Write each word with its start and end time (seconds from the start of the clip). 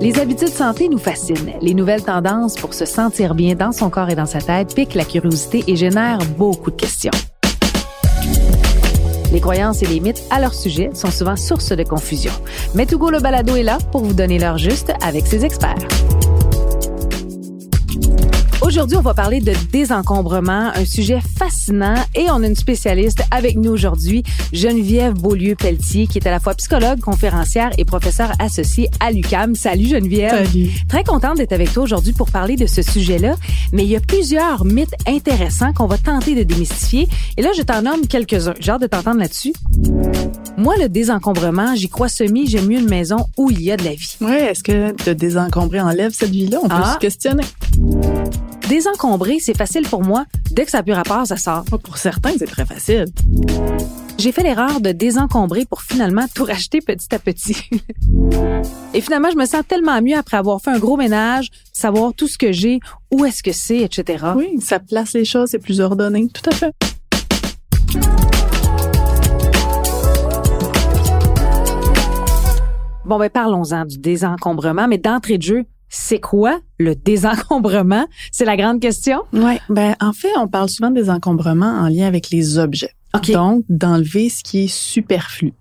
Les 0.00 0.18
habitudes 0.20 0.48
santé 0.48 0.88
nous 0.88 0.98
fascinent. 0.98 1.52
Les 1.60 1.74
nouvelles 1.74 2.02
tendances 2.02 2.54
pour 2.56 2.72
se 2.72 2.84
sentir 2.84 3.34
bien 3.34 3.54
dans 3.54 3.72
son 3.72 3.90
corps 3.90 4.10
et 4.10 4.14
dans 4.14 4.26
sa 4.26 4.40
tête 4.40 4.74
piquent 4.74 4.94
la 4.94 5.04
curiosité 5.04 5.64
et 5.66 5.76
génèrent 5.76 6.24
beaucoup 6.36 6.70
de 6.70 6.76
questions. 6.76 7.10
Les 9.32 9.40
croyances 9.40 9.82
et 9.82 9.86
les 9.86 10.00
mythes 10.00 10.22
à 10.30 10.40
leur 10.40 10.54
sujet 10.54 10.90
sont 10.94 11.10
souvent 11.10 11.36
source 11.36 11.72
de 11.72 11.82
confusion. 11.82 12.32
Mais 12.74 12.86
Togo 12.86 13.10
le 13.10 13.20
balado 13.20 13.56
est 13.56 13.62
là 13.62 13.78
pour 13.92 14.02
vous 14.02 14.14
donner 14.14 14.38
l'heure 14.38 14.58
juste 14.58 14.92
avec 15.02 15.26
ses 15.26 15.44
experts. 15.44 15.76
Aujourd'hui, 18.68 18.98
on 18.98 19.00
va 19.02 19.14
parler 19.14 19.40
de 19.40 19.54
désencombrement, 19.72 20.70
un 20.74 20.84
sujet 20.84 21.20
fascinant 21.38 21.94
et 22.14 22.26
on 22.30 22.42
a 22.42 22.46
une 22.46 22.54
spécialiste 22.54 23.22
avec 23.30 23.56
nous 23.56 23.70
aujourd'hui, 23.70 24.22
Geneviève 24.52 25.14
Beaulieu-Pelletier, 25.14 26.06
qui 26.06 26.18
est 26.18 26.26
à 26.26 26.30
la 26.30 26.38
fois 26.38 26.52
psychologue, 26.52 27.00
conférencière 27.00 27.70
et 27.78 27.86
professeure 27.86 28.30
associée 28.38 28.90
à 29.00 29.10
l'UCAM. 29.10 29.54
Salut 29.54 29.86
Geneviève. 29.86 30.46
Salut. 30.46 30.68
Très 30.86 31.02
contente 31.02 31.38
d'être 31.38 31.54
avec 31.54 31.72
toi 31.72 31.84
aujourd'hui 31.84 32.12
pour 32.12 32.30
parler 32.30 32.56
de 32.56 32.66
ce 32.66 32.82
sujet-là, 32.82 33.36
mais 33.72 33.84
il 33.84 33.88
y 33.88 33.96
a 33.96 34.00
plusieurs 34.00 34.66
mythes 34.66 34.94
intéressants 35.06 35.72
qu'on 35.72 35.86
va 35.86 35.96
tenter 35.96 36.34
de 36.34 36.42
démystifier 36.42 37.08
et 37.38 37.42
là, 37.42 37.48
je 37.56 37.62
t'en 37.62 37.80
nomme 37.80 38.06
quelques-uns. 38.06 38.54
J'ai 38.60 38.72
hâte 38.72 38.82
de 38.82 38.86
t'entendre 38.86 39.20
là-dessus. 39.20 39.54
Moi, 40.58 40.74
le 40.78 40.90
désencombrement, 40.90 41.74
j'y 41.74 41.88
crois 41.88 42.10
semi, 42.10 42.46
j'aime 42.46 42.66
mieux 42.66 42.80
une 42.80 42.90
maison 42.90 43.28
où 43.38 43.50
il 43.50 43.62
y 43.62 43.72
a 43.72 43.78
de 43.78 43.84
la 43.84 43.94
vie. 43.94 44.16
Ouais, 44.20 44.50
est-ce 44.50 44.62
que 44.62 44.94
de 45.06 45.14
désencombrer 45.14 45.80
enlève 45.80 46.12
cette 46.12 46.30
vie-là? 46.32 46.58
On 46.62 46.68
peut 46.68 46.74
Ah. 46.76 46.92
se 46.94 46.98
questionner. 46.98 47.44
Désencombrer, 48.68 49.38
c'est 49.40 49.56
facile 49.56 49.88
pour 49.88 50.02
moi. 50.02 50.26
Dès 50.50 50.66
que 50.66 50.70
ça 50.70 50.78
a 50.78 50.82
plus 50.82 50.92
rapport, 50.92 51.26
ça 51.26 51.38
sort. 51.38 51.64
Pour 51.64 51.96
certains, 51.96 52.32
c'est 52.38 52.46
très 52.46 52.66
facile. 52.66 53.06
J'ai 54.18 54.30
fait 54.30 54.42
l'erreur 54.42 54.82
de 54.82 54.92
désencombrer 54.92 55.64
pour 55.64 55.80
finalement 55.80 56.26
tout 56.34 56.44
racheter 56.44 56.80
petit 56.82 57.14
à 57.14 57.18
petit. 57.18 57.56
Et 58.94 59.00
finalement, 59.00 59.30
je 59.30 59.38
me 59.38 59.46
sens 59.46 59.62
tellement 59.66 60.02
mieux 60.02 60.18
après 60.18 60.36
avoir 60.36 60.60
fait 60.60 60.70
un 60.70 60.78
gros 60.78 60.98
ménage, 60.98 61.48
savoir 61.72 62.12
tout 62.12 62.28
ce 62.28 62.36
que 62.36 62.52
j'ai, 62.52 62.80
où 63.10 63.24
est-ce 63.24 63.42
que 63.42 63.52
c'est, 63.52 63.78
etc. 63.78 64.26
Oui, 64.36 64.60
ça 64.60 64.80
place 64.80 65.14
les 65.14 65.24
choses, 65.24 65.48
c'est 65.48 65.58
plus 65.58 65.80
ordonné. 65.80 66.28
Tout 66.28 66.50
à 66.50 66.54
fait. 66.54 66.74
Bon, 73.06 73.18
ben 73.18 73.30
parlons-en 73.30 73.86
du 73.86 73.96
désencombrement, 73.96 74.86
mais 74.86 74.98
d'entrée 74.98 75.38
de 75.38 75.42
jeu, 75.42 75.64
c'est 75.88 76.20
quoi 76.20 76.60
le 76.78 76.94
désencombrement? 76.94 78.06
C'est 78.32 78.44
la 78.44 78.56
grande 78.56 78.80
question. 78.80 79.22
Ouais, 79.32 79.60
ben 79.68 79.94
en 80.00 80.12
fait, 80.12 80.32
on 80.38 80.48
parle 80.48 80.68
souvent 80.68 80.90
des 80.90 81.10
encombrements 81.10 81.80
en 81.80 81.88
lien 81.88 82.06
avec 82.06 82.30
les 82.30 82.58
objets. 82.58 82.94
OK. 83.14 83.30
Donc, 83.32 83.64
d'enlever 83.68 84.28
ce 84.28 84.42
qui 84.42 84.64
est 84.64 84.72
superflu. 84.72 85.54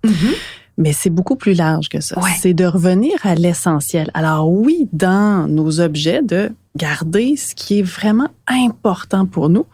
Mais 0.78 0.94
c'est 0.94 1.10
beaucoup 1.10 1.36
plus 1.36 1.54
large 1.54 1.90
que 1.90 2.02
ça. 2.02 2.20
Ouais. 2.20 2.30
C'est 2.40 2.54
de 2.54 2.66
revenir 2.66 3.14
à 3.24 3.34
l'essentiel. 3.34 4.12
Alors 4.14 4.52
oui, 4.52 4.88
dans 4.94 5.48
nos 5.48 5.80
objets, 5.80 6.22
de 6.22 6.52
garder 6.76 7.36
ce 7.36 7.56
qui 7.56 7.80
est 7.80 7.84
vraiment 7.84 8.28
important 8.46 9.26
pour 9.26 9.50
nous, 9.50 9.66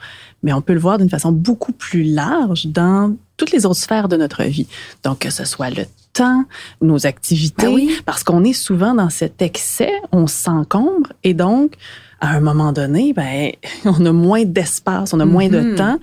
mais 0.43 0.53
on 0.53 0.61
peut 0.61 0.73
le 0.73 0.79
voir 0.79 0.97
d'une 0.97 1.09
façon 1.09 1.33
beaucoup 1.33 1.73
plus 1.73 2.03
large 2.03 2.67
dans 2.67 3.15
toutes 3.43 3.51
les 3.51 3.65
autres 3.65 3.79
sphères 3.81 4.07
de 4.07 4.15
notre 4.15 4.43
vie. 4.43 4.67
Donc, 5.03 5.19
que 5.19 5.29
ce 5.29 5.43
soit 5.43 5.69
le 5.69 5.83
temps, 6.13 6.45
nos 6.81 7.05
activités, 7.05 7.65
Ben 7.65 7.73
oui. 7.73 7.97
parce 8.05 8.23
qu'on 8.23 8.43
est 8.45 8.53
souvent 8.53 8.95
dans 8.95 9.09
cet 9.09 9.41
excès, 9.41 9.91
on 10.13 10.27
s'encombre 10.27 11.11
et 11.25 11.33
donc, 11.33 11.73
à 12.21 12.29
un 12.29 12.39
moment 12.39 12.71
donné, 12.71 13.11
ben, 13.11 13.51
on 13.85 14.05
a 14.05 14.11
moins 14.13 14.45
d'espace, 14.45 15.13
on 15.13 15.19
a 15.19 15.25
moins 15.25 15.49
de 15.49 15.59
Mhm. 15.59 15.75
temps. 15.75 15.99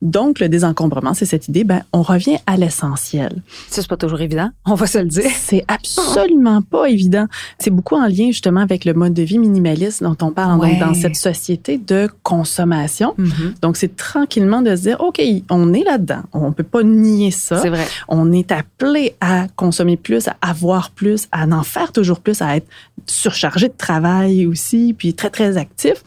Donc, 0.00 0.38
le 0.38 0.48
désencombrement, 0.48 1.12
c'est 1.12 1.24
cette 1.24 1.48
idée, 1.48 1.64
ben, 1.64 1.82
on 1.92 2.02
revient 2.02 2.36
à 2.46 2.56
l'essentiel. 2.56 3.42
Ça, 3.68 3.82
c'est 3.82 3.88
pas 3.88 3.96
toujours 3.96 4.20
évident. 4.20 4.50
On 4.64 4.74
va 4.74 4.86
se 4.86 4.98
le 4.98 5.06
dire. 5.06 5.30
C'est 5.36 5.64
absolument 5.66 6.62
pas 6.62 6.86
évident. 6.88 7.26
C'est 7.58 7.70
beaucoup 7.70 7.96
en 7.96 8.06
lien 8.06 8.26
justement 8.28 8.60
avec 8.60 8.84
le 8.84 8.94
mode 8.94 9.12
de 9.14 9.22
vie 9.22 9.38
minimaliste 9.38 10.02
dont 10.02 10.16
on 10.20 10.30
parle 10.30 10.60
Ouais. 10.60 10.76
donc, 10.78 10.80
dans 10.88 10.94
cette 10.94 11.16
société 11.16 11.78
de 11.78 12.08
consommation. 12.22 13.14
Mhm. 13.18 13.54
Donc, 13.60 13.76
c'est 13.76 13.96
tranquillement 13.96 14.62
de 14.62 14.76
se 14.76 14.82
dire, 14.82 15.00
OK, 15.00 15.20
on 15.50 15.72
est 15.72 15.82
là-dedans. 15.84 16.22
On 16.32 16.52
peut 16.52 16.62
pas 16.62 16.82
nier 16.82 17.30
ça. 17.30 17.60
C'est 17.60 17.68
vrai. 17.70 17.86
On 18.08 18.30
est 18.32 18.52
appelé 18.52 19.14
à 19.20 19.46
consommer 19.56 19.96
plus, 19.96 20.28
à 20.28 20.36
avoir 20.40 20.90
plus, 20.90 21.26
à 21.32 21.44
en 21.46 21.62
faire 21.64 21.92
toujours 21.92 22.20
plus, 22.20 22.40
à 22.40 22.56
être 22.56 22.66
surchargé 23.06 23.68
de 23.68 23.76
travail 23.76 24.46
aussi, 24.46 24.94
puis 24.96 25.14
très, 25.14 25.30
très 25.30 25.56
actif. 25.56 26.04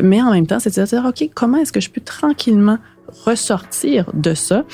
Mais 0.00 0.22
en 0.22 0.30
même 0.32 0.46
temps, 0.46 0.58
c'est 0.60 0.70
de 0.70 0.74
se 0.84 0.94
dire, 0.94 1.04
OK, 1.06 1.28
comment 1.34 1.58
est-ce 1.58 1.72
que 1.72 1.80
je 1.80 1.90
peux 1.90 2.00
tranquillement 2.00 2.78
ressortir 3.24 4.10
de 4.14 4.34
ça, 4.34 4.64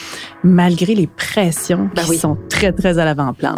malgré 0.43 0.95
les 0.95 1.07
pressions 1.07 1.91
Ben 1.95 2.03
qui 2.03 2.11
oui. 2.11 2.19
sont 2.19 2.37
très, 2.49 2.73
très 2.73 2.99
à 2.99 3.05
l'avant-plan? 3.05 3.55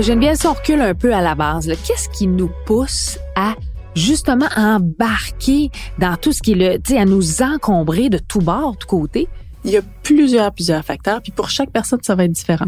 Geneviève, 0.00 0.36
si 0.36 0.46
on 0.46 0.52
recule 0.52 0.80
un 0.80 0.94
peu 0.94 1.12
à 1.12 1.20
la 1.20 1.34
base, 1.34 1.66
qu'est-ce 1.84 2.08
qui 2.08 2.26
nous 2.26 2.50
pousse 2.64 3.18
à 3.34 3.54
justement 3.94 4.46
embarquer 4.56 5.70
dans 5.98 6.16
tout 6.16 6.32
ce 6.32 6.42
qui 6.42 6.52
est 6.52 6.54
le, 6.54 6.78
tu 6.78 6.94
sais, 6.94 6.98
à 6.98 7.04
nous 7.04 7.42
encombrer 7.42 8.08
de 8.08 8.18
tout 8.18 8.38
bord, 8.38 8.76
de 8.76 8.84
côté? 8.84 9.28
Il 9.64 9.72
y 9.72 9.76
a 9.76 9.82
plusieurs, 10.02 10.52
plusieurs 10.52 10.84
facteurs, 10.84 11.20
puis 11.20 11.32
pour 11.32 11.50
chaque 11.50 11.70
personne, 11.70 11.98
ça 12.02 12.14
va 12.14 12.24
être 12.24 12.32
différent. 12.32 12.66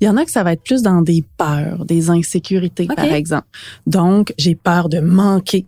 Il 0.00 0.06
y 0.06 0.08
en 0.08 0.16
a 0.16 0.24
que 0.24 0.30
ça 0.30 0.42
va 0.42 0.52
être 0.52 0.62
plus 0.62 0.82
dans 0.82 1.02
des 1.02 1.24
peurs, 1.36 1.84
des 1.84 2.10
insécurités, 2.10 2.86
par 2.86 3.04
exemple. 3.04 3.48
Donc, 3.86 4.32
j'ai 4.38 4.54
peur 4.54 4.88
de 4.88 5.00
manquer 5.00 5.66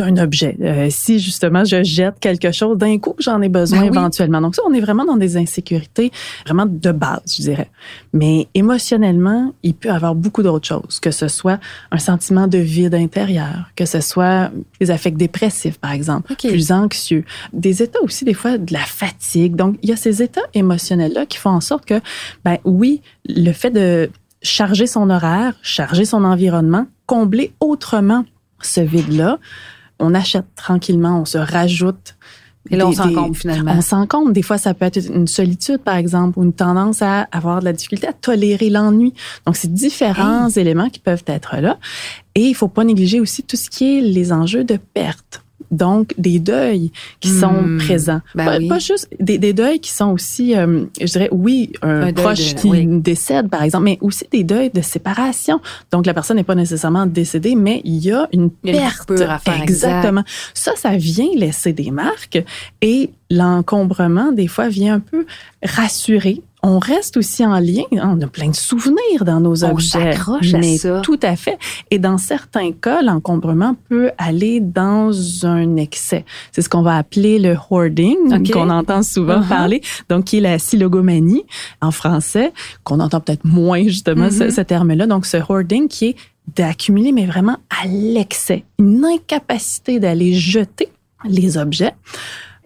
d'un 0.00 0.16
objet. 0.16 0.56
Euh, 0.60 0.86
si 0.90 1.18
justement 1.18 1.64
je 1.64 1.82
jette 1.82 2.18
quelque 2.20 2.52
chose 2.52 2.78
d'un 2.78 2.98
coup, 2.98 3.14
j'en 3.18 3.40
ai 3.42 3.48
besoin 3.48 3.80
Ben 3.80 3.90
oui. 3.90 3.96
éventuellement. 3.96 4.40
Donc 4.40 4.54
ça, 4.54 4.62
on 4.66 4.72
est 4.72 4.80
vraiment 4.80 5.04
dans 5.04 5.16
des 5.16 5.36
insécurités 5.36 6.10
vraiment 6.46 6.66
de 6.66 6.92
base, 6.92 7.34
je 7.36 7.42
dirais. 7.42 7.70
Mais 8.12 8.48
émotionnellement, 8.54 9.52
il 9.62 9.74
peut 9.74 9.88
y 9.88 9.92
avoir 9.92 10.14
beaucoup 10.14 10.42
d'autres 10.42 10.66
choses, 10.66 11.00
que 11.00 11.10
ce 11.10 11.28
soit 11.28 11.60
un 11.90 11.98
sentiment 11.98 12.46
de 12.46 12.58
vide 12.58 12.94
intérieur, 12.94 13.70
que 13.76 13.84
ce 13.84 14.00
soit 14.00 14.50
des 14.80 14.90
affects 14.90 15.16
dépressifs, 15.16 15.78
par 15.78 15.92
exemple, 15.92 16.34
plus 16.36 16.72
anxieux, 16.72 17.24
des 17.52 17.82
états 17.82 18.00
aussi 18.02 18.24
des 18.24 18.34
fois 18.34 18.58
de 18.58 18.72
la 18.72 18.80
fatigue. 18.80 19.54
Donc 19.56 19.76
il 19.82 19.90
y 19.90 19.92
a 19.92 19.96
ces 19.96 20.22
états 20.22 20.40
émotionnels-là 20.54 21.26
qui 21.26 21.38
font 21.38 21.50
en 21.50 21.60
sorte 21.60 21.84
que, 21.84 22.00
ben 22.44 22.58
oui, 22.64 23.02
le 23.28 23.52
fait 23.52 23.70
de 23.70 24.10
charger 24.42 24.86
son 24.86 25.10
horaire, 25.10 25.54
charger 25.62 26.06
son 26.06 26.24
environnement, 26.24 26.86
combler 27.06 27.52
autrement 27.60 28.24
ce 28.62 28.80
vide-là, 28.80 29.38
on 30.00 30.14
achète 30.14 30.46
tranquillement, 30.56 31.20
on 31.20 31.24
se 31.24 31.38
rajoute. 31.38 32.16
Et 32.70 32.76
là, 32.76 32.86
on 32.86 32.92
s'encombre 32.92 33.30
des- 33.30 33.38
finalement. 33.38 33.72
On 33.76 33.80
s'encombre. 33.80 34.32
Des 34.32 34.42
fois, 34.42 34.58
ça 34.58 34.74
peut 34.74 34.84
être 34.84 34.98
une 35.08 35.26
solitude, 35.26 35.78
par 35.78 35.96
exemple, 35.96 36.38
ou 36.38 36.42
une 36.44 36.52
tendance 36.52 37.00
à 37.00 37.22
avoir 37.32 37.60
de 37.60 37.64
la 37.64 37.72
difficulté 37.72 38.06
à 38.06 38.12
tolérer 38.12 38.68
l'ennui. 38.68 39.14
Donc, 39.46 39.56
c'est 39.56 39.72
différents 39.72 40.48
éléments 40.50 40.90
qui 40.90 41.00
peuvent 41.00 41.24
être 41.26 41.56
là. 41.56 41.78
Et 42.34 42.42
il 42.42 42.54
faut 42.54 42.68
pas 42.68 42.84
négliger 42.84 43.18
aussi 43.18 43.42
tout 43.44 43.56
ce 43.56 43.70
qui 43.70 43.98
est 43.98 44.00
les 44.02 44.30
enjeux 44.32 44.64
de 44.64 44.76
perte. 44.76 45.42
Donc, 45.70 46.14
des 46.18 46.38
deuils 46.38 46.90
qui 47.20 47.28
sont 47.28 47.52
Hmm. 47.62 47.78
présents. 47.78 48.20
Ben 48.34 48.44
pas, 48.44 48.58
oui. 48.58 48.68
pas 48.68 48.78
juste 48.78 49.08
des, 49.20 49.38
des 49.38 49.52
deuils 49.52 49.78
qui 49.80 49.90
sont 49.90 50.10
aussi, 50.10 50.56
euh, 50.56 50.84
je 51.00 51.06
dirais, 51.06 51.28
oui, 51.32 51.72
un, 51.82 52.12
proche 52.12 52.54
de- 52.54 52.60
qui 52.60 52.68
oui. 52.70 52.86
décède, 52.86 53.48
par 53.48 53.62
exemple, 53.62 53.84
mais 53.84 53.98
aussi 54.00 54.24
des 54.32 54.42
deuils 54.44 54.70
de 54.70 54.80
séparation. 54.80 55.60
Donc, 55.92 56.06
la 56.06 56.14
personne 56.14 56.36
n'est 56.36 56.44
pas 56.44 56.54
nécessairement 56.54 57.06
décédée, 57.06 57.54
mais 57.54 57.80
il 57.84 57.98
y 58.04 58.10
a 58.12 58.28
une 58.32 58.50
Il 58.64 58.74
y 58.74 58.78
a 58.78 58.82
une 58.82 58.88
perte. 58.88 58.98
coupure 59.06 59.30
à 59.30 59.38
faire, 59.38 59.62
Exactement. 59.62 60.24
Ça, 60.54 60.72
ça 60.76 60.96
vient 60.96 61.28
laisser 61.36 61.72
des 61.72 61.90
marques 61.90 62.42
et 62.82 63.10
l'encombrement, 63.30 64.32
des 64.32 64.48
fois, 64.48 64.68
vient 64.68 64.94
un 64.94 65.00
peu 65.00 65.24
rassurer. 65.62 66.42
On 66.62 66.78
reste 66.78 67.16
aussi 67.16 67.44
en 67.44 67.58
lien. 67.58 67.84
On 67.92 68.20
a 68.20 68.26
plein 68.26 68.48
de 68.48 68.54
souvenirs 68.54 69.24
dans 69.24 69.40
nos 69.40 69.64
On 69.64 69.70
objets. 69.70 70.12
s'accroche 70.12 70.52
à 70.54 70.62
ça. 70.62 71.00
Tout 71.02 71.18
à 71.22 71.34
fait. 71.36 71.58
Et 71.90 71.98
dans 71.98 72.18
certains 72.18 72.72
cas, 72.72 73.00
l'encombrement 73.02 73.76
peut 73.88 74.10
aller 74.18 74.60
dans 74.60 75.10
un 75.46 75.76
excès. 75.76 76.24
C'est 76.52 76.62
ce 76.62 76.68
qu'on 76.68 76.82
va 76.82 76.96
appeler 76.96 77.38
le 77.38 77.56
hoarding, 77.70 78.16
qu'on 78.52 78.68
entend 78.70 79.02
souvent 79.02 79.40
Uh-huh. 79.40 79.48
parler, 79.48 79.80
donc 80.08 80.24
qui 80.26 80.38
est 80.38 80.40
la 80.42 80.58
silogomanie 80.58 81.44
en 81.80 81.90
français, 81.90 82.52
qu'on 82.84 83.00
entend 83.00 83.20
peut-être 83.20 83.44
moins 83.44 83.84
justement 83.84 84.30
ce, 84.30 84.44
Mhm. 84.44 84.50
ce 84.50 84.60
terme-là. 84.60 85.06
Donc 85.06 85.24
ce 85.26 85.38
hoarding 85.38 85.88
qui 85.88 86.06
est 86.08 86.16
d'accumuler, 86.56 87.12
mais 87.12 87.26
vraiment 87.26 87.56
à 87.82 87.86
l'excès, 87.86 88.64
une 88.78 89.04
incapacité 89.04 90.00
d'aller 90.00 90.34
jeter 90.34 90.88
les 91.24 91.56
objets. 91.58 91.92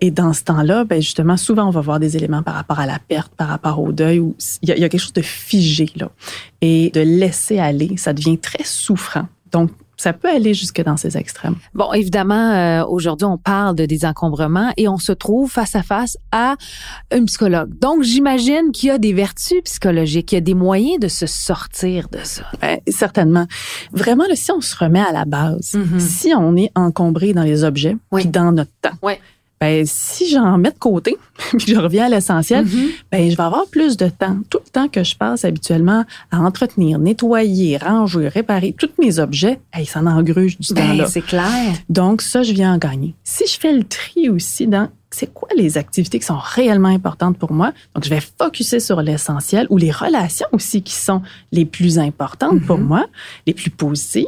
Et 0.05 0.11
dans 0.11 0.35
ce 0.35 0.43
temps-là, 0.45 0.85
ben 0.85 1.01
justement, 1.01 1.39
souvent, 1.39 1.67
on 1.67 1.71
va 1.71 1.81
voir 1.81 1.99
des 1.99 2.15
éléments 2.15 2.43
par 2.43 2.55
rapport 2.55 2.79
à 2.79 2.85
la 2.85 2.99
perte, 2.99 3.33
par 3.35 3.49
rapport 3.49 3.81
au 3.81 3.91
deuil, 3.91 4.19
où 4.21 4.37
il 4.61 4.69
y, 4.69 4.73
a- 4.73 4.77
il 4.77 4.81
y 4.83 4.85
a 4.85 4.89
quelque 4.91 5.01
chose 5.01 5.15
de 5.15 5.23
figé, 5.23 5.89
là. 5.97 6.11
Et 6.61 6.91
de 6.93 7.01
laisser 7.01 7.59
aller, 7.59 7.97
ça 7.97 8.13
devient 8.13 8.37
très 8.37 8.65
souffrant. 8.65 9.27
Donc, 9.51 9.71
ça 9.97 10.13
peut 10.13 10.29
aller 10.29 10.53
jusque 10.53 10.83
dans 10.83 10.97
ces 10.99 11.17
extrêmes. 11.17 11.55
Bon, 11.73 11.91
évidemment, 11.95 12.51
euh, 12.53 12.85
aujourd'hui, 12.85 13.25
on 13.27 13.39
parle 13.39 13.77
de 13.77 13.87
désencombrement 13.87 14.73
et 14.77 14.89
on 14.89 14.99
se 14.99 15.13
trouve 15.13 15.51
face 15.51 15.75
à 15.77 15.83
face 15.85 16.19
à 16.33 16.57
une 17.17 17.25
psychologue. 17.27 17.71
Donc, 17.79 18.03
j'imagine 18.03 18.73
qu'il 18.73 18.89
y 18.89 18.93
a 18.93 18.99
des 18.99 19.15
vertus 19.15 19.63
psychologiques, 19.65 20.33
il 20.33 20.35
y 20.35 20.39
a 20.39 20.41
des 20.43 20.53
moyens 20.55 20.99
de 21.01 21.09
se 21.09 21.27
sortir 21.27 22.09
de 22.11 22.19
ça. 22.25 22.43
Ben, 22.61 22.79
certainement. 22.89 23.47
Vraiment, 23.93 24.25
là, 24.29 24.35
si 24.37 24.51
on 24.53 24.61
se 24.61 24.77
remet 24.77 25.01
à 25.01 25.13
la 25.13 25.25
base, 25.25 25.73
Mhm. 25.75 25.99
si 26.01 26.33
on 26.37 26.57
est 26.57 26.73
encombré 26.75 27.33
dans 27.33 27.45
les 27.45 27.65
objets, 27.65 27.97
Oui. 28.13 28.23
puis 28.23 28.31
dans 28.31 28.53
notre 28.53 28.73
temps, 28.83 28.99
Oui. 29.01 29.15
Ben, 29.65 29.85
si 29.87 30.29
j'en 30.29 30.59
mets 30.59 30.73
de 30.73 30.79
côté, 30.79 31.17
puis 31.59 31.67
je 31.69 31.77
reviens 31.79 32.05
à 32.05 32.09
l'essentiel, 32.11 32.67
Mhm. 32.67 32.89
ben, 33.11 33.31
je 33.31 33.37
vais 33.37 33.43
avoir 33.43 33.67
plus 33.69 33.97
de 33.97 34.09
temps. 34.09 34.37
Tout 34.51 34.59
le 34.63 34.71
temps 34.71 34.89
que 34.89 35.03
je 35.03 35.17
passe 35.17 35.45
habituellement 35.47 36.05
à 36.31 36.39
entretenir, 36.41 36.99
nettoyer, 36.99 37.79
ranger, 37.79 38.29
réparer 38.29 38.75
tous 38.79 38.91
mes 39.01 39.19
objets, 39.19 39.59
hey, 39.73 39.87
ça 39.87 40.01
engruge 40.01 40.59
du 40.59 40.75
Ben, 40.75 40.89
temps-là. 40.89 41.07
c'est 41.07 41.23
clair. 41.23 41.75
Donc, 41.89 42.21
ça, 42.21 42.43
je 42.43 42.53
viens 42.53 42.75
en 42.75 42.79
gagner. 42.79 43.15
Si 43.25 43.47
je 43.47 43.59
fais 43.59 43.73
le 43.73 43.85
tri 43.85 44.29
aussi 44.29 44.67
dans 44.67 44.89
c'est 45.11 45.33
quoi 45.33 45.49
les 45.57 45.79
activités 45.79 46.19
qui 46.19 46.27
sont 46.27 46.41
réellement 46.43 46.89
importantes 46.89 47.39
pour 47.39 47.53
moi, 47.53 47.73
donc 47.95 48.03
je 48.05 48.11
vais 48.11 48.21
focuser 48.21 48.81
sur 48.81 49.01
l'essentiel 49.01 49.65
ou 49.71 49.77
les 49.77 49.93
relations 49.93 50.49
aussi 50.51 50.83
qui 50.83 50.95
sont 50.95 51.23
les 51.53 51.65
plus 51.65 52.01
importantes 52.01 52.61
pour 52.67 52.79
Mhm. 52.79 52.85
moi, 52.85 53.07
les 53.47 53.55
plus 53.55 53.71
positives. 53.71 54.27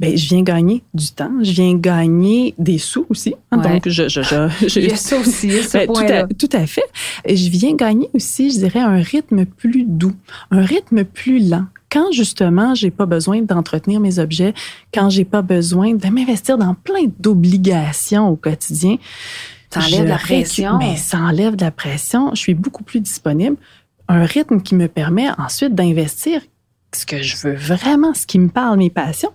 Ben, 0.00 0.16
je 0.16 0.28
viens 0.28 0.42
gagner 0.42 0.82
du 0.94 1.08
temps, 1.10 1.32
je 1.42 1.50
viens 1.50 1.74
gagner 1.74 2.54
des 2.56 2.78
sous 2.78 3.04
aussi. 3.08 3.34
hein. 3.50 3.58
Ouais. 3.58 3.72
Donc, 3.74 3.88
je, 3.88 4.08
je, 4.08 4.22
je, 4.22 4.48
je- 4.68 4.78
Il 4.80 4.86
y 4.88 4.92
a 4.92 4.96
ça 4.96 5.18
aussi, 5.18 5.50
ce 5.62 5.76
ben, 5.78 5.86
tout, 5.88 6.00
à, 6.00 6.26
tout 6.26 6.48
à 6.56 6.66
fait. 6.66 6.84
Je 7.28 7.50
viens 7.50 7.74
gagner 7.74 8.08
aussi, 8.14 8.50
je 8.52 8.58
dirais, 8.58 8.78
un 8.80 9.02
rythme 9.02 9.44
plus 9.44 9.84
doux, 9.84 10.14
un 10.52 10.62
rythme 10.62 11.02
plus 11.04 11.40
lent. 11.48 11.64
Quand 11.90 12.12
justement, 12.12 12.74
j'ai 12.74 12.90
pas 12.90 13.06
besoin 13.06 13.40
d'entretenir 13.42 13.98
mes 13.98 14.18
objets, 14.18 14.52
quand 14.94 15.08
j'ai 15.10 15.24
pas 15.24 15.42
besoin 15.42 15.94
de 15.94 16.06
m'investir 16.08 16.58
dans 16.58 16.74
plein 16.74 17.06
d'obligations 17.18 18.28
au 18.28 18.36
quotidien, 18.36 18.96
Ça 19.70 19.80
enlève 19.80 20.00
je 20.00 20.04
la 20.04 20.18
pression. 20.18 20.78
Mais 20.78 20.96
ça 20.96 21.18
enlève 21.18 21.56
de 21.56 21.64
la 21.64 21.70
pression. 21.70 22.30
Je 22.34 22.40
suis 22.40 22.54
beaucoup 22.54 22.84
plus 22.84 23.00
disponible. 23.00 23.56
Un 24.08 24.24
rythme 24.24 24.60
qui 24.60 24.74
me 24.74 24.86
permet 24.88 25.28
ensuite 25.38 25.74
d'investir 25.74 26.40
ce 26.94 27.06
que 27.06 27.22
je 27.22 27.36
veux 27.36 27.54
vraiment, 27.54 28.14
ce 28.14 28.26
qui 28.26 28.38
me 28.38 28.48
parle, 28.48 28.78
mes 28.78 28.90
passions. 28.90 29.32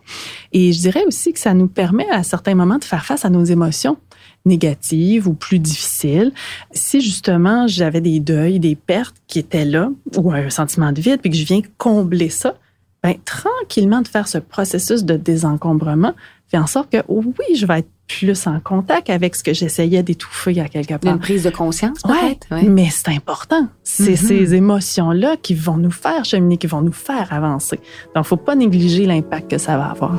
Et 0.51 0.73
je 0.73 0.79
dirais 0.79 1.03
aussi 1.05 1.33
que 1.33 1.39
ça 1.39 1.53
nous 1.53 1.67
permet 1.67 2.09
à 2.09 2.23
certains 2.23 2.55
moments 2.55 2.77
de 2.79 2.83
faire 2.83 3.05
face 3.05 3.25
à 3.25 3.29
nos 3.29 3.43
émotions 3.43 3.97
négatives 4.45 5.27
ou 5.27 5.33
plus 5.33 5.59
difficiles. 5.59 6.33
Si 6.71 6.99
justement 6.99 7.67
j'avais 7.67 8.01
des 8.01 8.19
deuils, 8.19 8.59
des 8.59 8.75
pertes 8.75 9.15
qui 9.27 9.39
étaient 9.39 9.65
là, 9.65 9.89
ou 10.17 10.31
un 10.31 10.49
sentiment 10.49 10.91
de 10.91 10.99
vide, 10.99 11.21
puis 11.21 11.29
que 11.29 11.37
je 11.37 11.45
viens 11.45 11.61
combler 11.77 12.29
ça, 12.29 12.55
ben, 13.03 13.15
tranquillement 13.25 14.01
de 14.01 14.07
faire 14.07 14.27
ce 14.27 14.37
processus 14.37 15.03
de 15.03 15.15
désencombrement 15.15 16.13
fait 16.53 16.59
en 16.61 16.67
sorte 16.67 16.91
que 16.91 16.97
oui, 17.07 17.55
je 17.55 17.65
vais 17.65 17.79
être 17.79 17.89
plus 18.07 18.45
en 18.45 18.59
contact 18.59 19.09
avec 19.09 19.33
ce 19.35 19.43
que 19.43 19.53
j'essayais 19.53 20.03
d'étouffer 20.03 20.59
à 20.61 20.67
quelque 20.67 20.93
part. 20.95 21.13
une 21.13 21.19
prise 21.19 21.43
de 21.43 21.49
conscience, 21.49 21.99
peut-être? 22.03 22.47
Ouais. 22.51 22.63
mais 22.69 22.89
c'est 22.91 23.09
important. 23.09 23.67
C'est 23.83 24.11
Mhm. 24.11 24.15
ces 24.17 24.53
émotions-là 24.53 25.35
qui 25.41 25.55
vont 25.55 25.77
nous 25.77 25.89
faire 25.91 26.23
cheminer, 26.25 26.57
qui 26.57 26.67
vont 26.67 26.81
nous 26.81 26.91
faire 26.91 27.33
avancer. 27.33 27.79
Donc, 28.15 28.25
faut 28.25 28.37
pas 28.37 28.55
négliger 28.55 29.05
l'impact 29.07 29.49
que 29.51 29.57
ça 29.57 29.77
va 29.77 29.85
avoir. 29.85 30.15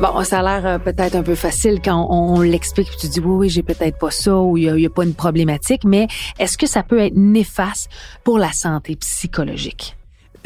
Bon, 0.00 0.24
ça 0.24 0.38
a 0.38 0.42
l'air 0.42 0.66
euh, 0.66 0.78
peut-être 0.78 1.14
un 1.14 1.22
peu 1.22 1.34
facile 1.34 1.80
quand 1.84 2.06
on, 2.08 2.36
on 2.36 2.40
l'explique, 2.40 2.88
tu 2.98 3.06
dis 3.08 3.20
oui, 3.20 3.32
oui, 3.36 3.48
j'ai 3.50 3.62
peut-être 3.62 3.98
pas 3.98 4.10
ça 4.10 4.34
ou 4.38 4.56
il 4.56 4.64
y 4.64 4.68
a, 4.70 4.74
il 4.74 4.80
y 4.80 4.86
a 4.86 4.90
pas 4.90 5.04
une 5.04 5.12
problématique, 5.12 5.84
mais 5.84 6.08
est-ce 6.38 6.56
que 6.56 6.66
ça 6.66 6.82
peut 6.82 6.98
être 7.00 7.16
néfaste 7.16 7.90
pour 8.24 8.38
la 8.38 8.50
santé 8.52 8.96
psychologique? 8.96 9.98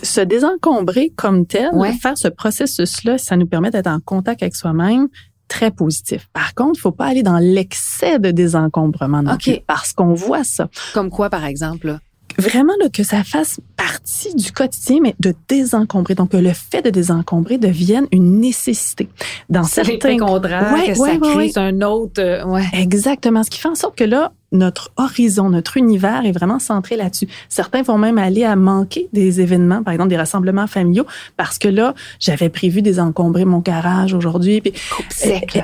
Se 0.05 0.21
désencombrer 0.21 1.11
comme 1.17 1.47
tel, 1.47 1.71
Ouais. 1.73 1.93
faire 1.93 2.17
ce 2.17 2.29
processus-là, 2.29 3.19
ça 3.19 3.37
nous 3.37 3.47
permet 3.47 3.71
d'être 3.71 3.87
en 3.89 3.99
contact 4.01 4.43
avec 4.43 4.55
soi-même 4.55 5.09
très 5.49 5.71
positif. 5.71 6.29
Par 6.33 6.55
contre, 6.55 6.79
il 6.79 6.81
faut 6.81 6.93
pas 6.93 7.07
aller 7.07 7.23
dans 7.23 7.39
l'excès 7.39 8.19
de 8.19 8.31
désencombrement 8.31 9.23
non 9.23 9.35
OK. 9.35 9.43
plus, 9.43 9.61
parce 9.67 9.93
qu'on 9.93 10.15
voit 10.15 10.45
ça. 10.45 10.69
Comme 10.95 11.11
quoi, 11.11 11.29
par 11.31 11.45
exemple? 11.45 11.87
là? 11.89 12.01
Vraiment 12.39 12.73
là, 12.81 12.89
que 12.89 13.05
ça 13.05 13.23
fasse 13.23 13.61
partie 13.77 14.35
du 14.35 14.51
quotidien, 14.51 14.99
mais 15.01 15.15
de 15.21 15.35
désencombrer. 15.49 16.15
Donc, 16.17 16.31
que 16.31 16.37
le 16.37 16.53
fait 16.53 16.83
de 16.83 16.91
désencombrer 16.91 17.59
devienne 17.59 18.07
une 18.11 18.41
nécessité. 18.41 19.09
Dans 19.49 19.63
certains 19.63 20.17
contraire 20.19 20.73
Ouais, 20.73 20.89
que 20.89 20.95
ça 20.95 21.03
ouais, 21.03 21.11
ouais, 21.13 21.19
crée, 21.21 21.37
ouais. 21.37 21.59
un 21.59 21.81
autre... 21.83 22.21
euh. 22.21 22.59
Exactement. 22.73 23.45
Ce 23.45 23.51
qui 23.51 23.61
fait 23.61 23.69
en 23.69 23.77
sorte 23.77 23.97
que 23.97 24.05
là, 24.05 24.33
notre 24.53 24.93
horizon, 24.97 25.51
notre 25.51 25.77
univers 25.77 26.25
est 26.25 26.33
vraiment 26.33 26.59
centré 26.59 26.97
là-dessus. 26.97 27.29
Certains 27.49 27.83
vont 27.83 27.99
même 27.99 28.19
aller 28.19 28.45
à 28.45 28.57
manquer 28.57 29.09
des 29.13 29.41
événements, 29.41 29.83
par 29.83 29.93
exemple 29.93 30.11
des 30.11 30.17
rassemblements 30.17 30.67
familiaux, 30.67 31.07
parce 31.37 31.59
que 31.59 31.69
là, 31.69 31.95
j'avais 32.21 32.49
prévu 32.49 32.83
désencombrer 32.83 33.45
mon 33.45 33.59
garage 33.59 34.15
aujourd'hui. 34.15 34.61
Puis, 34.61 34.73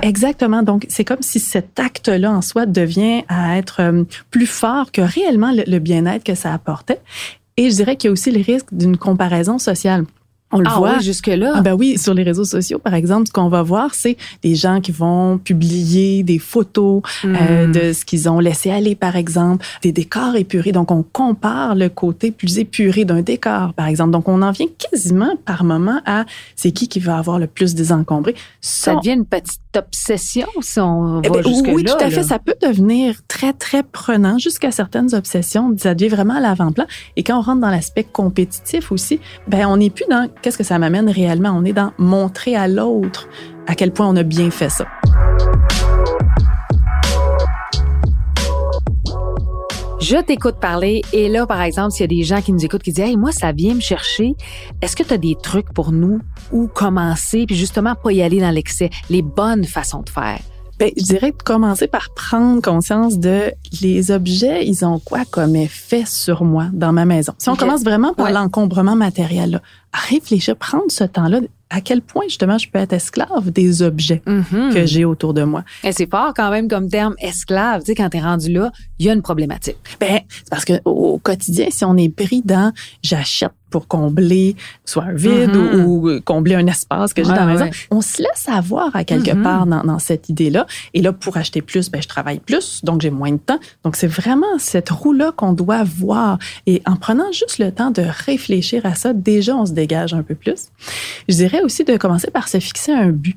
Exactement. 0.03 0.63
Donc, 0.63 0.87
c'est 0.89 1.05
comme 1.05 1.23
si 1.23 1.39
cet 1.39 1.79
acte-là 1.79 2.33
en 2.33 2.43
soi 2.43 2.67
devient 2.67 3.23
à 3.29 3.59
être 3.59 3.81
euh, 3.81 4.05
plus 4.31 4.47
fort 4.47 4.93
que 4.93 5.01
réellement 5.01 5.53
le, 5.53 5.63
le 5.67 5.79
bien-être 5.79 6.25
que 6.25 6.35
ça 6.35 6.53
apportait. 6.53 7.01
Et 7.57 7.71
je 7.71 7.77
dirais 7.77 7.97
qu'il 7.97 8.09
y 8.09 8.11
a 8.11 8.13
aussi 8.13 8.31
le 8.31 8.43
risque 8.43 8.69
d'une 8.73 8.97
comparaison 8.97 9.59
sociale. 9.59 10.05
On 10.53 10.59
le 10.59 10.65
Ah 10.69 10.79
voit. 10.79 10.95
oui, 10.97 11.03
jusque-là. 11.05 11.53
Ah 11.55 11.61
ben 11.61 11.75
oui, 11.75 11.97
sur 11.97 12.13
les 12.13 12.23
réseaux 12.25 12.45
sociaux, 12.45 12.79
par 12.79 12.95
exemple, 12.95 13.29
ce 13.29 13.33
qu'on 13.33 13.49
va 13.49 13.63
voir, 13.63 13.95
c'est 13.95 14.17
des 14.43 14.55
gens 14.57 14.81
qui 14.81 14.91
vont 14.91 15.39
publier 15.39 16.23
des 16.25 16.39
photos 16.39 17.03
euh, 17.25 17.67
Hmm. 17.69 17.73
de 17.73 17.93
ce 17.93 18.05
qu'ils 18.05 18.29
ont 18.29 18.41
laissé 18.41 18.71
aller, 18.71 18.95
par 18.95 19.15
exemple, 19.17 19.65
des 19.83 19.93
décors 19.93 20.35
épurés. 20.37 20.73
Donc, 20.73 20.91
on 20.91 21.03
compare 21.05 21.75
le 21.75 21.89
côté 21.89 22.31
plus 22.33 22.59
épuré 22.59 23.05
d'un 23.05 23.23
décor, 23.23 23.75
par 23.75 23.87
exemple. 23.87 24.11
Donc, 24.11 24.29
on 24.29 24.43
en 24.43 24.51
vient 24.51 24.67
quasiment 24.91 25.35
par 25.45 25.63
moment 25.65 26.01
à 26.07 26.25
c'est 26.57 26.73
qui 26.73 26.89
qui 26.89 26.99
va 27.01 27.17
avoir 27.19 27.39
le 27.39 27.47
plus 27.47 27.75
désencombré. 27.75 28.35
ça 28.61 28.95
devient 28.97 29.13
une 29.13 29.27
petite 29.27 29.61
obsession 29.77 30.49
si 30.63 30.81
on 30.81 31.23
Eh 31.23 31.29
va 31.29 31.35
ben, 31.43 31.49
jusque-là. 31.49 31.73
oui, 31.75 31.85
tout 31.85 31.93
à 31.95 32.11
fait. 32.11 32.17
là. 32.17 32.23
Ça 32.25 32.39
peut 32.41 32.57
devenir 32.61 33.15
très, 33.29 33.53
très 33.53 33.83
prenant 33.85 34.37
jusqu'à 34.39 34.73
certaines 34.73 35.15
obsessions. 35.15 35.73
Ça 35.79 35.95
devient 35.95 36.09
vraiment 36.11 36.35
à 36.35 36.41
l'avant-plan. 36.41 36.87
Et 37.17 37.23
quand 37.23 37.39
on 37.39 37.43
rentre 37.43 37.61
dans 37.61 37.71
l'aspect 37.71 38.03
compétitif 38.05 38.91
aussi, 38.91 39.21
ben, 39.47 39.67
on 39.67 39.77
n'est 39.77 39.91
plus 39.91 40.07
dans 40.11 40.29
qu'est-ce 40.43 40.59
que 40.59 40.65
ça 40.65 40.79
m'amène 40.79 41.09
réellement? 41.09 41.51
On 41.51 41.65
est 41.65 41.73
dans 41.73 41.93
montrer 41.99 42.57
à 42.57 42.69
l'autre 42.69 43.29
à 43.67 43.75
quel 43.75 43.93
point 43.93 44.09
on 44.09 44.17
a 44.17 44.23
bien 44.23 44.51
fait 44.51 44.71
ça. 44.71 44.87
Je 50.01 50.17
t'écoute 50.17 50.57
parler 50.61 51.03
et 51.13 51.29
là, 51.29 51.47
par 51.47 51.61
exemple, 51.61 51.93
s'il 51.93 52.01
y 52.01 52.05
a 52.05 52.09
des 52.19 52.25
gens 52.25 52.41
qui 52.41 52.53
nous 52.53 52.65
écoutent 52.65 52.83
qui 52.83 52.93
disent 52.93 53.05
Hey, 53.05 53.17
moi, 53.17 53.33
ça 53.33 53.53
vient 53.53 53.75
me 53.75 53.81
chercher, 53.81 54.35
est-ce 54.81 54.97
que 54.97 55.03
tu 55.03 55.13
as 55.13 55.19
des 55.19 55.37
trucs 55.41 55.73
pour 55.73 55.93
nous? 55.93 56.21
Où 56.51 56.67
commencer, 56.69 57.45
puis 57.47 57.55
justement 57.55 57.95
pas 57.95 58.11
y 58.11 58.23
aller 58.23 58.41
dans 58.41 58.51
l'excès, 58.51 58.91
les 59.09 59.23
bonnes 59.23 59.65
façons 59.65 60.03
de 60.03 60.09
faire? 60.09 60.41
Ben, 60.81 60.91
je 60.97 61.03
dirais 61.03 61.31
de 61.33 61.43
commencer 61.43 61.87
par 61.87 62.09
prendre 62.15 62.63
conscience 62.63 63.19
de 63.19 63.53
les 63.83 64.11
objets, 64.11 64.67
ils 64.67 64.83
ont 64.85 64.99
quoi 64.99 65.25
comme 65.31 65.55
effet 65.55 66.05
sur 66.07 66.43
moi 66.43 66.69
dans 66.73 66.91
ma 66.93 67.05
maison? 67.05 67.35
Si 67.37 67.51
on 67.51 67.55
commence 67.55 67.83
vraiment 67.85 68.15
par 68.15 68.27
Ouais. 68.27 68.33
l'encombrement 68.33 68.97
matériel, 68.97 69.51
là, 69.51 69.63
à 69.93 69.99
réfléchir, 69.99 70.57
prendre 70.57 70.85
ce 70.89 71.05
temps-là, 71.05 71.41
à 71.69 71.81
quel 71.83 72.01
point 72.01 72.23
justement 72.29 72.57
je 72.59 72.69
peux 72.71 72.79
être 72.79 72.95
esclave 72.95 73.51
des 73.51 73.83
objets 73.83 74.23
Mhm. 74.27 74.73
que 74.73 74.87
j'ai 74.87 75.05
autour 75.05 75.35
de 75.35 75.43
moi. 75.43 75.65
Et 75.85 75.93
c'est 75.93 76.11
fort 76.11 76.33
quand 76.35 76.51
même 76.51 76.67
comme 76.67 76.89
terme 76.89 77.15
esclave. 77.19 77.81
Tu 77.83 77.87
sais, 77.89 77.95
quand 77.95 78.09
t'es 78.09 78.21
rendu 78.21 78.51
là, 78.51 78.73
il 78.99 79.07
y 79.07 79.11
a 79.11 79.13
une 79.13 79.23
problématique. 79.23 79.77
Ben, 80.01 80.21
c'est 80.31 80.49
parce 80.51 80.65
que 80.65 80.81
au 80.87 81.19
quotidien, 81.19 81.67
si 81.71 81.85
on 81.85 81.97
est 81.99 82.09
pris 82.09 82.41
dans 82.45 82.73
j'achète 83.03 83.51
pour 83.71 83.87
combler 83.89 84.57
soit 84.85 85.05
un 85.05 85.13
vide 85.15 85.55
Mhm. 85.55 85.85
ou, 85.87 86.11
ou 86.11 86.21
combler 86.21 86.55
un 86.57 86.67
espace 86.67 87.15
que 87.15 87.23
j'ai 87.23 87.31
Ouais, 87.31 87.37
dans 87.37 87.47
la 87.47 87.53
maison, 87.53 87.65
ouais. 87.67 87.71
on 87.91 88.01
se 88.01 88.21
laisse 88.21 88.49
avoir 88.49 88.95
à 88.95 89.05
quelque 89.05 89.31
Mhm. 89.35 89.43
part 89.43 89.67
dans, 89.67 89.83
dans 89.83 89.99
cette 89.99 90.29
idée-là. 90.29 90.67
Et 90.95 91.01
là, 91.03 91.13
pour 91.13 91.37
acheter 91.37 91.63
plus, 91.63 91.91
ben, 91.91 92.03
je 92.03 92.09
travaille 92.09 92.41
plus, 92.41 92.85
donc 92.85 93.01
j'ai 93.01 93.11
moins 93.11 93.33
de 93.33 93.39
temps. 93.39 93.59
Donc, 93.85 93.97
c'est 93.97 94.07
vraiment 94.07 94.59
cette 94.59 94.91
roue-là 94.91 95.33
qu'on 95.37 95.53
doit 95.53 95.85
voir. 95.85 96.39
Et 96.67 96.83
en 96.87 96.97
prenant 96.97 97.31
juste 97.33 97.59
le 97.59 97.71
temps 97.73 97.91
de 97.91 98.03
réfléchir 98.27 98.85
à 98.85 98.95
ça, 98.95 99.13
déjà, 99.13 99.57
on 99.57 99.67
se 99.67 99.73
dégage 99.73 100.15
un 100.15 100.23
peu 100.23 100.35
plus. 100.35 100.69
Je 101.29 101.35
dirais 101.37 101.63
aussi 101.63 101.85
de 101.85 101.97
commencer 101.97 102.31
par 102.31 102.49
se 102.49 102.59
fixer 102.59 102.93
un 102.93 103.11
but. 103.11 103.37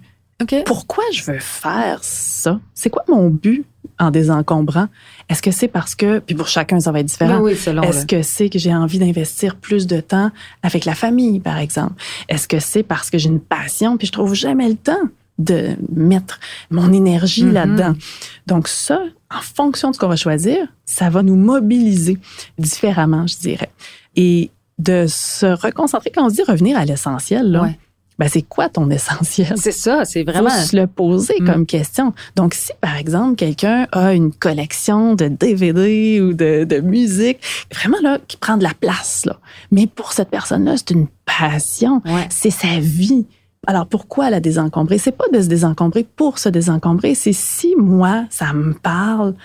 Pourquoi 0.65 1.03
je 1.13 1.23
veux 1.23 1.39
faire 1.39 1.99
ça? 2.01 2.59
C'est 2.73 2.89
quoi 2.89 3.03
mon 3.07 3.29
but 3.29 3.65
en 3.99 4.11
désencombrant? 4.11 4.87
Est-ce 5.29 5.41
que 5.41 5.51
c'est 5.51 5.67
parce 5.67 5.95
que, 5.95 6.19
puis 6.19 6.35
pour 6.35 6.47
chacun, 6.47 6.79
ça 6.79 6.91
va 6.91 6.99
être 6.99 7.05
différent. 7.05 7.39
Oui. 7.39 7.53
Est-ce 7.53 8.05
que 8.05 8.21
c'est 8.23 8.49
que 8.49 8.59
j'ai 8.59 8.73
envie 8.73 8.99
d'investir 8.99 9.55
plus 9.55 9.87
de 9.87 9.99
temps 10.01 10.31
avec 10.63 10.85
la 10.85 10.95
famille, 10.95 11.39
par 11.39 11.57
exemple? 11.57 11.93
Est-ce 12.29 12.47
que 12.47 12.59
c'est 12.59 12.83
parce 12.83 13.09
que 13.09 13.17
j'ai 13.17 13.29
une 13.29 13.39
passion 13.39 13.97
puis 13.97 14.07
je 14.07 14.11
trouve 14.11 14.33
jamais 14.33 14.67
le 14.67 14.75
temps 14.75 15.01
de 15.39 15.69
mettre 15.95 16.39
mon 16.69 16.91
énergie 16.91 17.45
Mhm. 17.45 17.53
là-dedans? 17.53 17.93
Donc 18.47 18.67
ça, 18.67 19.01
en 19.33 19.41
fonction 19.41 19.89
de 19.91 19.95
ce 19.95 19.99
qu'on 19.99 20.07
va 20.09 20.15
choisir, 20.15 20.57
ça 20.85 21.09
va 21.09 21.23
nous 21.23 21.35
mobiliser 21.37 22.17
différemment, 22.57 23.27
je 23.27 23.37
dirais. 23.37 23.71
Et 24.15 24.51
de 24.79 25.05
se 25.07 25.45
reconcentrer, 25.45 26.11
quand 26.13 26.25
on 26.25 26.29
se 26.29 26.35
dit 26.35 26.43
revenir 26.43 26.77
à 26.77 26.85
l'essentiel, 26.85 27.51
là, 27.51 27.61
Ouais. 27.63 27.79
Ben 28.19 28.27
c'est 28.29 28.41
quoi 28.43 28.69
ton 28.69 28.89
essentiel? 28.89 29.53
C'est 29.57 29.71
ça, 29.71 30.05
c'est 30.05 30.23
Vraiment. 30.23 30.49
Faut 30.49 30.67
se 30.67 30.75
le 30.75 30.87
poser 30.87 31.35
Mm. 31.39 31.45
comme 31.45 31.65
question. 31.65 32.13
Donc, 32.35 32.53
si 32.53 32.71
par 32.81 32.95
exemple 32.97 33.35
quelqu'un 33.35 33.87
a 33.91 34.13
une 34.13 34.31
collection 34.31 35.15
de 35.15 35.27
DVD 35.27 36.21
ou 36.21 36.33
de, 36.33 36.63
de 36.63 36.79
musique, 36.79 37.39
vraiment 37.73 37.97
là, 38.01 38.19
qui 38.27 38.37
prend 38.37 38.57
de 38.57 38.63
la 38.63 38.73
place, 38.73 39.25
là. 39.25 39.37
Mais 39.71 39.87
pour 39.87 40.13
cette 40.13 40.29
personne-là, 40.29 40.75
c'est 40.77 40.91
une 40.91 41.07
passion. 41.25 42.01
Ouais. 42.05 42.27
C'est 42.29 42.49
sa 42.51 42.79
vie. 42.79 43.25
Alors 43.67 43.87
pourquoi 43.87 44.29
la 44.29 44.39
désencombrer? 44.39 44.97
C'est 44.97 45.11
pas 45.11 45.27
de 45.31 45.41
se 45.41 45.47
désencombrer 45.47 46.03
pour 46.03 46.39
se 46.39 46.49
désencombrer, 46.49 47.15
c'est 47.15 47.33
si 47.33 47.75
moi 47.77 48.25
ça 48.29 48.53
me 48.53 48.73
parle, 48.73 49.35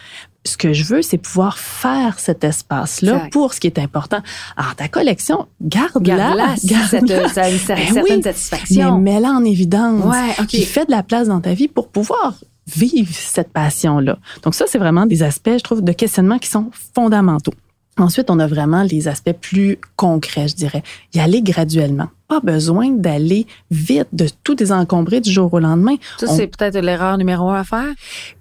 ce 0.45 0.57
que 0.57 0.73
je 0.73 0.85
veux, 0.85 1.03
c'est 1.03 1.19
pouvoir 1.19 1.59
faire 1.59 2.19
cet 2.19 2.43
espace-là 2.43 3.29
pour 3.31 3.55
ce 3.55 3.61
qui 3.61 3.67
est 3.67 3.79
important. 3.79 4.21
Alors, 4.57 4.75
ta 4.75 4.89
collection, 4.89 5.47
garde-la. 5.61 6.17
Garde-la. 6.17 6.55
Garde 6.65 6.89
ça 7.29 7.43
a 7.43 7.51
une 7.51 7.59
ben 7.59 7.93
certaine 7.93 8.23
satisfaction. 8.23 8.99
Mais 8.99 9.13
mets-la 9.13 9.31
en 9.31 9.45
évidence. 9.45 10.05
Ouais, 10.05 10.47
Puis 10.49 10.63
fais 10.63 10.87
de 10.87 10.91
la 10.91 11.03
place 11.03 11.29
dans 11.29 11.41
ta 11.41 11.53
vie 11.53 11.69
pour 11.69 11.89
pouvoir 11.89 12.35
vivre 12.67 13.13
cette 13.13 13.53
passion-là. 13.53 14.19
Donc 14.43 14.55
ça, 14.55 14.65
c'est 14.69 14.79
vraiment 14.79 15.07
des 15.07 15.23
aspects, 15.23 15.51
je 15.53 15.63
trouve, 15.63 15.83
de 15.83 15.93
questionnement 15.93 16.39
qui 16.39 16.49
sont 16.49 16.71
fondamentaux. 16.95 17.55
Ensuite, 17.99 18.31
on 18.31 18.39
a 18.39 18.47
vraiment 18.47 18.83
les 18.83 19.09
aspects 19.09 19.33
plus 19.33 19.79
concrets, 19.97 20.49
je 20.49 20.55
dirais. 20.55 20.83
Y 21.15 21.21
aller 21.21 21.43
graduellement. 21.43 22.09
Pas 22.29 22.41
besoin 22.41 22.91
d'aller 22.91 23.47
vite, 23.71 24.09
de 24.13 24.29
tout 24.45 24.55
désencombrer 24.55 25.21
du 25.21 25.33
jour 25.33 25.53
au 25.53 25.59
lendemain. 25.59 25.97
Ça, 26.19 26.29
c'est 26.29 26.47
peut-être 26.47 26.79
l'erreur 26.79 27.19
numéro 27.19 27.51
un 27.51 27.61
à 27.61 27.65
faire. 27.65 27.93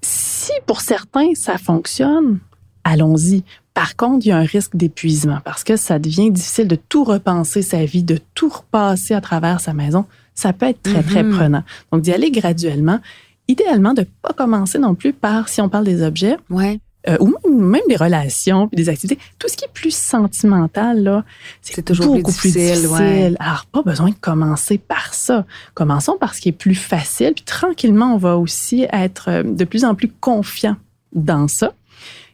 Si 0.02 0.52
pour 0.66 0.82
certains, 0.82 1.34
ça 1.34 1.58
fonctionne, 1.58 2.40
allons-y. 2.84 3.44
Par 3.74 3.96
contre, 3.96 4.26
il 4.26 4.30
y 4.30 4.32
a 4.32 4.38
un 4.38 4.44
risque 4.44 4.76
d'épuisement 4.76 5.40
parce 5.44 5.64
que 5.64 5.76
ça 5.76 6.00
devient 6.00 6.32
difficile 6.32 6.68
de 6.68 6.76
tout 6.76 7.04
repenser 7.04 7.62
sa 7.62 7.86
vie, 7.86 8.04
de 8.04 8.20
tout 8.34 8.50
repasser 8.50 9.14
à 9.14 9.22
travers 9.22 9.60
sa 9.60 9.74
maison. 9.74 10.06
Ça 10.36 10.54
peut 10.54 10.68
être 10.68 10.82
très, 10.82 11.04
très 11.04 11.24
mm-hmm. 11.24 11.36
prenant. 11.36 11.64
Donc, 11.92 12.02
d'y 12.02 12.12
aller 12.12 12.30
graduellement. 12.32 13.00
Idéalement, 13.48 13.94
de 13.94 14.06
pas 14.22 14.34
commencer 14.34 14.78
non 14.78 14.94
plus 14.94 15.14
par, 15.14 15.48
si 15.48 15.62
on 15.62 15.70
parle 15.70 15.86
des 15.86 16.04
objets, 16.04 16.38
ouais. 16.50 16.80
Euh, 17.08 17.18
ou 17.20 17.34
même, 17.50 17.82
des 17.88 17.96
relations, 17.96 18.68
puis 18.68 18.76
des 18.76 18.90
activités, 18.90 19.22
tout 19.40 19.48
ce 19.48 19.56
qui 19.56 19.64
est 19.64 19.74
plus 19.74 19.96
sentimental, 19.96 21.04
là, 21.04 21.24
c'est 21.62 21.82
toujours 21.84 22.16
beaucoup 22.16 22.34
plus 22.34 22.52
difficile. 22.52 23.38
Alors, 23.40 23.66
pas 23.72 23.82
besoin 23.82 24.10
de 24.10 24.16
commencer 24.20 24.78
par 24.78 25.14
ça. 25.14 25.46
Commençons 25.74 26.18
par 26.20 26.34
ce 26.34 26.42
qui 26.42 26.50
est 26.50 26.54
plus 26.54 26.76
facile, 26.76 27.34
puis 27.34 27.46
tranquillement, 27.46 28.14
on 28.14 28.18
va 28.18 28.38
aussi 28.38 28.88
être 28.92 29.30
euh, 29.30 29.44
de 29.44 29.64
plus 29.64 29.86
en 29.86 29.96
plus 29.96 30.10
confiant 30.10 30.76
dans 31.14 31.48
ça. 31.48 31.74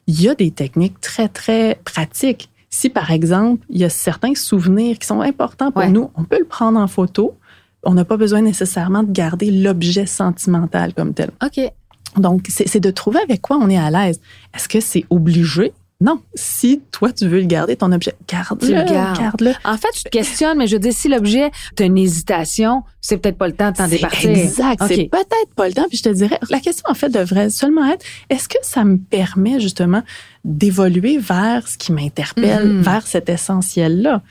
Il 0.07 0.19
y 0.19 0.27
a 0.27 0.35
des 0.35 0.49
techniques 0.49 0.99
très, 0.99 1.29
très 1.29 1.79
pratiques. 1.85 2.49
Si, 2.69 2.89
par 2.89 3.11
exemple, 3.11 3.63
il 3.69 3.79
y 3.79 3.83
a 3.83 3.89
certains 3.89 4.33
souvenirs 4.33 4.97
qui 4.97 5.05
sont 5.05 5.21
importants 5.21 5.71
pour 5.71 5.85
nous, 5.85 6.09
on 6.15 6.23
peut 6.23 6.39
le 6.39 6.45
prendre 6.45 6.79
en 6.79 6.87
photo. 6.87 7.35
On 7.83 7.93
n'a 7.93 8.05
pas 8.05 8.17
besoin 8.17 8.41
nécessairement 8.41 9.03
de 9.03 9.11
garder 9.11 9.51
l'objet 9.51 10.07
sentimental 10.07 10.93
comme 10.93 11.13
tel. 11.13 11.29
OK. 11.43 11.71
Donc, 12.17 12.47
c'est 12.49 12.79
de 12.79 12.91
trouver 12.91 13.19
avec 13.21 13.41
quoi 13.41 13.57
on 13.57 13.69
est 13.69 13.77
à 13.77 13.89
l'aise. 13.89 14.19
Est-ce 14.55 14.67
que 14.67 14.79
c'est 14.79 15.05
obligé? 15.09 15.73
Non. 16.01 16.19
Si 16.35 16.81
toi, 16.91 17.13
tu 17.13 17.27
veux 17.29 17.39
le 17.39 17.45
garder, 17.45 17.77
ton 17.77 17.89
objet, 17.93 18.13
garde-le. 18.27 18.73
Garde-le. 18.73 19.53
En 19.63 19.77
fait, 19.77 19.87
tu 19.95 20.03
te 20.03 20.09
questionnes, 20.09 20.57
mais 20.57 20.67
je 20.67 20.75
dis, 20.75 20.91
si 20.91 21.07
l'objet, 21.07 21.49
tu 21.77 21.83
une 21.83 21.97
hésitation, 21.97 22.83
c'est 22.99 23.15
peut-être 23.17 23.37
pas 23.37 23.47
le 23.47 23.53
temps 23.53 23.71
de 23.71 23.77
t'en 23.77 23.87
départir. 23.87 24.31
Exact. 24.31 24.83
C'est 24.85 25.09
peut-être 25.09 25.53
pas 25.55 25.67
le 25.67 25.73
temps. 25.73 25.85
Puis 25.87 25.99
je 25.99 26.03
te 26.03 26.09
dirais, 26.09 26.39
la 26.49 26.59
question, 26.59 26.83
en 26.89 26.93
fait, 26.93 27.07
devrait 27.07 27.49
seulement 27.49 27.89
être, 27.89 28.05
est-ce 28.29 28.49
que 28.49 28.57
ça 28.63 28.83
me 28.83 28.97
permet, 28.97 29.61
justement, 29.61 30.03
d'évoluer 30.43 31.19
vers 31.19 31.65
ce 31.69 31.77
qui 31.77 31.93
m'interpelle, 31.93 32.67
mm-hmm. 32.67 32.81
vers 32.81 33.07
cet 33.07 33.29
essentiel-là? 33.29 34.21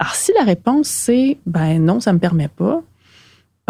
Alors, 0.00 0.14
si 0.16 0.32
la 0.36 0.44
réponse, 0.44 0.88
c'est, 0.88 1.38
ben 1.46 1.78
non, 1.78 2.00
ça 2.00 2.12
me 2.12 2.18
permet 2.18 2.48
pas, 2.48 2.82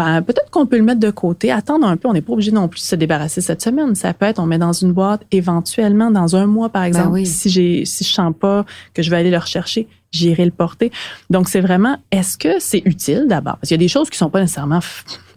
ben, 0.01 0.23
peut-être 0.23 0.49
qu'on 0.49 0.65
peut 0.65 0.79
le 0.79 0.83
mettre 0.83 0.99
de 0.99 1.11
côté, 1.11 1.51
attendre 1.51 1.85
un 1.85 1.95
peu. 1.95 2.07
On 2.07 2.13
n'est 2.13 2.23
pas 2.23 2.33
obligé 2.33 2.51
non 2.51 2.67
plus 2.67 2.79
de 2.79 2.85
se 2.85 2.95
débarrasser 2.95 3.39
cette 3.39 3.61
semaine. 3.61 3.93
Ça 3.93 4.15
peut 4.15 4.25
être, 4.25 4.39
on 4.39 4.47
met 4.47 4.57
dans 4.57 4.73
une 4.73 4.93
boîte 4.93 5.21
éventuellement 5.29 6.09
dans 6.09 6.35
un 6.35 6.47
mois, 6.47 6.69
par 6.69 6.81
ben 6.81 6.87
exemple. 6.87 7.23
Si 7.25 7.51
j'ai, 7.51 7.85
si 7.85 8.03
je 8.03 8.11
sens 8.11 8.33
pas 8.37 8.65
que 8.95 9.03
je 9.03 9.11
vais 9.11 9.17
aller 9.17 9.29
le 9.29 9.37
rechercher, 9.37 9.87
j'irai 10.11 10.45
le 10.45 10.51
porter. 10.51 10.91
Donc, 11.29 11.49
c'est 11.49 11.61
vraiment, 11.61 11.97
est-ce 12.09 12.35
que 12.39 12.59
c'est 12.59 12.81
utile 12.85 13.25
d'abord? 13.27 13.57
Parce 13.57 13.67
qu'il 13.67 13.75
y 13.75 13.79
a 13.79 13.85
des 13.85 13.89
choses 13.89 14.09
qui 14.09 14.17
sont 14.17 14.31
pas 14.31 14.41
nécessairement 14.41 14.79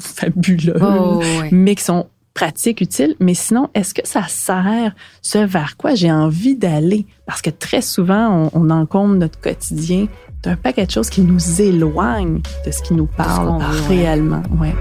fabuleuses, 0.00 0.80
oh, 0.82 1.20
mais 1.52 1.74
qui 1.74 1.84
sont 1.84 2.06
pratiques, 2.32 2.80
utiles. 2.80 3.16
Mais 3.20 3.34
sinon, 3.34 3.68
est-ce 3.74 3.92
que 3.92 4.06
ça 4.08 4.22
sert 4.28 4.94
ce 5.20 5.38
vers 5.40 5.76
quoi 5.76 5.94
j'ai 5.94 6.10
envie 6.10 6.56
d'aller? 6.56 7.04
Parce 7.26 7.42
que 7.42 7.50
très 7.50 7.82
souvent, 7.82 8.50
on, 8.54 8.62
on 8.62 8.70
encombre 8.70 9.14
notre 9.16 9.38
quotidien 9.38 10.06
un 10.46 10.56
paquet 10.56 10.86
de 10.86 10.90
choses 10.90 11.10
qui 11.10 11.22
nous 11.22 11.60
éloignent 11.60 12.40
de 12.66 12.70
ce 12.70 12.82
qui 12.82 12.94
nous 12.94 13.06
parle 13.06 13.62
réellement. 13.88 14.42
Ouais. 14.60 14.74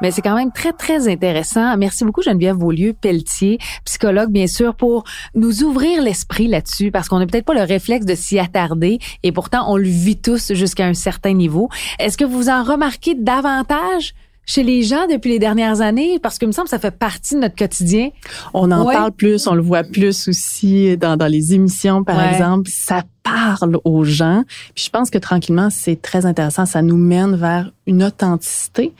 Mais 0.00 0.12
c'est 0.12 0.22
quand 0.22 0.36
même 0.36 0.52
très, 0.52 0.72
très 0.72 1.08
intéressant. 1.08 1.76
Merci 1.76 2.04
beaucoup, 2.04 2.22
Geneviève 2.22 2.56
Beaulieu-Pelletier, 2.56 3.58
psychologue, 3.84 4.30
bien 4.30 4.46
sûr, 4.46 4.76
pour 4.76 5.02
nous 5.34 5.64
ouvrir 5.64 6.02
l'esprit 6.02 6.46
là-dessus, 6.46 6.92
parce 6.92 7.08
qu'on 7.08 7.18
n'a 7.18 7.26
peut-être 7.26 7.44
pas 7.44 7.54
le 7.54 7.62
réflexe 7.62 8.06
de 8.06 8.14
s'y 8.14 8.38
attarder, 8.38 9.00
et 9.24 9.32
pourtant, 9.32 9.64
on 9.68 9.76
le 9.76 9.88
vit 9.88 10.20
tous 10.20 10.52
jusqu'à 10.54 10.86
un 10.86 10.94
certain 10.94 11.32
niveau. 11.32 11.68
Est-ce 11.98 12.16
que 12.16 12.24
vous 12.24 12.48
en 12.48 12.62
remarquez 12.62 13.16
davantage 13.16 14.14
chez 14.48 14.62
les 14.62 14.82
gens 14.82 15.06
depuis 15.06 15.30
les 15.30 15.38
dernières 15.38 15.82
années? 15.82 16.18
Parce 16.18 16.38
que 16.38 16.46
me 16.46 16.52
semble 16.52 16.68
ça 16.68 16.78
fait 16.78 16.90
partie 16.90 17.34
de 17.34 17.40
notre 17.40 17.54
quotidien. 17.54 18.08
On 18.54 18.72
en 18.72 18.84
parle 18.84 19.12
plus, 19.12 19.46
on 19.46 19.54
le 19.54 19.60
voit 19.62 19.84
plus 19.84 20.26
aussi 20.26 20.96
dans, 20.96 21.16
dans 21.16 21.26
les 21.26 21.54
émissions, 21.54 22.02
par 22.02 22.20
exemple. 22.20 22.68
Ça 22.72 23.04
parle 23.22 23.78
aux 23.84 24.04
gens. 24.04 24.44
Puis 24.74 24.84
je 24.86 24.90
pense 24.90 25.10
que 25.10 25.18
tranquillement, 25.18 25.68
c'est 25.70 26.00
très 26.00 26.24
intéressant. 26.24 26.64
Ça 26.64 26.80
nous 26.82 26.96
mène 26.96 27.36
vers 27.36 27.70
une 27.86 28.02
authenticité 28.02 28.94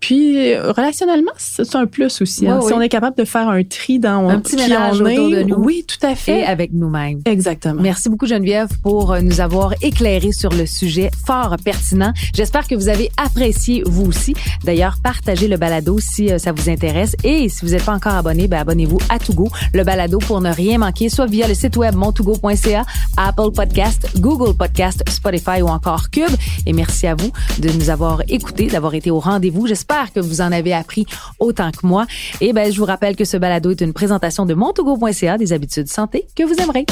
puis 0.00 0.54
relationnellement, 0.56 1.32
c'est 1.38 1.74
un 1.76 1.86
plus 1.86 2.20
aussi. 2.20 2.46
Hein. 2.46 2.60
Si 2.66 2.72
on 2.72 2.80
est 2.80 2.88
capable 2.88 3.16
de 3.16 3.24
faire 3.24 3.48
un 3.48 3.62
tri 3.64 3.98
dans 3.98 4.28
un 4.28 4.38
petit 4.38 4.56
ménage 4.56 5.00
autour 5.00 5.30
de 5.30 5.42
nous, 5.42 5.56
oui, 5.56 5.84
tout 5.86 6.04
à 6.06 6.14
fait, 6.14 6.40
et 6.40 6.44
avec 6.44 6.72
nous-mêmes. 6.72 7.20
Exactement. 7.24 7.80
Merci 7.80 8.08
beaucoup 8.08 8.26
Geneviève 8.26 8.68
pour 8.82 9.12
euh, 9.12 9.20
nous 9.20 9.40
avoir 9.40 9.74
éclairé 9.82 10.32
sur 10.32 10.50
le 10.50 10.66
sujet 10.66 11.10
fort 11.26 11.56
pertinent. 11.64 12.12
J'espère 12.34 12.66
que 12.66 12.74
vous 12.74 12.88
avez 12.88 13.10
apprécié 13.16 13.82
vous 13.86 14.04
aussi. 14.04 14.34
D'ailleurs, 14.64 14.96
partagez 15.02 15.48
le 15.48 15.56
balado 15.56 15.98
si 15.98 16.30
euh, 16.30 16.38
ça 16.38 16.52
vous 16.52 16.68
intéresse 16.68 17.16
et 17.24 17.48
si 17.48 17.64
vous 17.64 17.72
n'êtes 17.72 17.84
pas 17.84 17.94
encore 17.94 18.14
abonné, 18.14 18.46
ben 18.46 18.58
abonnez-vous 18.58 18.98
à 19.08 19.18
Togo, 19.18 19.48
le 19.72 19.84
balado 19.84 20.18
pour 20.18 20.40
ne 20.40 20.52
rien 20.52 20.78
manquer, 20.78 21.08
soit 21.08 21.26
via 21.26 21.48
le 21.48 21.54
site 21.54 21.76
web 21.76 21.94
montogo.ca, 21.94 22.84
Apple 23.16 23.52
Podcast, 23.54 24.08
Google 24.18 24.54
Podcast, 24.54 25.02
Spotify 25.08 25.62
ou 25.62 25.68
encore 25.68 26.10
Cube. 26.10 26.24
Et 26.66 26.72
merci 26.72 27.06
à 27.06 27.14
vous 27.14 27.30
de 27.58 27.70
nous 27.70 27.90
avoir 27.90 28.22
écoutés, 28.28 28.66
d'avoir 28.66 28.94
été 28.94 29.10
au 29.10 29.20
rendez-vous. 29.20 29.66
J'espère 29.74 30.12
que 30.12 30.20
vous 30.20 30.40
en 30.40 30.52
avez 30.52 30.72
appris 30.72 31.04
autant 31.40 31.72
que 31.72 31.84
moi. 31.84 32.06
Et 32.40 32.52
ben, 32.52 32.72
je 32.72 32.78
vous 32.78 32.84
rappelle 32.84 33.16
que 33.16 33.24
ce 33.24 33.36
balado 33.36 33.72
est 33.72 33.80
une 33.80 33.92
présentation 33.92 34.46
de 34.46 34.54
montogo.ca 34.54 35.36
des 35.36 35.52
habitudes 35.52 35.88
santé 35.88 36.28
que 36.36 36.44
vous 36.44 36.54
aimerez. 36.62 36.86